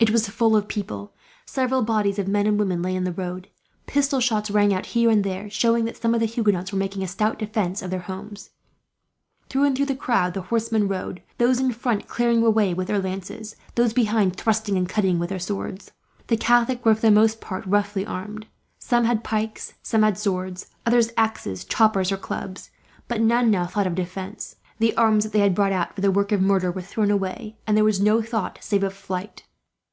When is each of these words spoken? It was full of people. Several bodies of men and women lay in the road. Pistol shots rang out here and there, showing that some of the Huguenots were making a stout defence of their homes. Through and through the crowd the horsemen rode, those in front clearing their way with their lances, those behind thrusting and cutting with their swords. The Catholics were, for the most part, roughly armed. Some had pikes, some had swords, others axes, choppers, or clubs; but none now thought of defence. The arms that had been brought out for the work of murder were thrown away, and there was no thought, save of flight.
It 0.00 0.10
was 0.10 0.28
full 0.28 0.56
of 0.56 0.66
people. 0.66 1.12
Several 1.46 1.80
bodies 1.82 2.18
of 2.18 2.26
men 2.26 2.48
and 2.48 2.58
women 2.58 2.82
lay 2.82 2.96
in 2.96 3.04
the 3.04 3.12
road. 3.12 3.48
Pistol 3.86 4.18
shots 4.18 4.50
rang 4.50 4.74
out 4.74 4.86
here 4.86 5.08
and 5.08 5.22
there, 5.22 5.48
showing 5.48 5.84
that 5.84 5.96
some 5.96 6.12
of 6.12 6.20
the 6.20 6.26
Huguenots 6.26 6.72
were 6.72 6.78
making 6.78 7.04
a 7.04 7.08
stout 7.08 7.38
defence 7.38 7.80
of 7.80 7.90
their 7.90 8.00
homes. 8.00 8.50
Through 9.48 9.62
and 9.64 9.76
through 9.76 9.86
the 9.86 9.94
crowd 9.94 10.34
the 10.34 10.42
horsemen 10.42 10.88
rode, 10.88 11.22
those 11.38 11.60
in 11.60 11.70
front 11.72 12.08
clearing 12.08 12.40
their 12.42 12.50
way 12.50 12.74
with 12.74 12.88
their 12.88 12.98
lances, 12.98 13.54
those 13.76 13.92
behind 13.92 14.34
thrusting 14.36 14.76
and 14.76 14.88
cutting 14.88 15.20
with 15.20 15.28
their 15.30 15.38
swords. 15.38 15.92
The 16.26 16.36
Catholics 16.36 16.84
were, 16.84 16.96
for 16.96 17.00
the 17.00 17.12
most 17.12 17.40
part, 17.40 17.64
roughly 17.64 18.04
armed. 18.04 18.46
Some 18.80 19.04
had 19.04 19.22
pikes, 19.24 19.74
some 19.80 20.02
had 20.02 20.18
swords, 20.18 20.66
others 20.84 21.12
axes, 21.16 21.64
choppers, 21.64 22.10
or 22.10 22.16
clubs; 22.16 22.70
but 23.06 23.22
none 23.22 23.48
now 23.48 23.66
thought 23.66 23.86
of 23.86 23.94
defence. 23.94 24.56
The 24.80 24.94
arms 24.96 25.30
that 25.30 25.38
had 25.38 25.50
been 25.54 25.54
brought 25.54 25.72
out 25.72 25.94
for 25.94 26.00
the 26.00 26.10
work 26.12 26.32
of 26.32 26.42
murder 26.42 26.72
were 26.72 26.82
thrown 26.82 27.12
away, 27.12 27.58
and 27.66 27.74
there 27.76 27.84
was 27.84 28.00
no 28.00 28.20
thought, 28.20 28.58
save 28.60 28.82
of 28.82 28.92
flight. 28.92 29.44